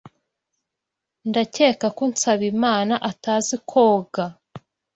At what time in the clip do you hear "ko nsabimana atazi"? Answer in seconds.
1.97-3.55